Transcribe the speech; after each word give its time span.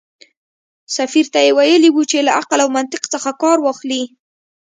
سفیر 0.97 1.25
ته 1.33 1.39
یې 1.45 1.51
ویلي 1.57 1.89
و 1.93 1.97
چې 2.11 2.17
له 2.27 2.31
عقل 2.39 2.59
او 2.63 2.69
منطق 2.77 3.03
څخه 3.13 3.31
کار 3.41 3.57
واخلي. 3.61 4.03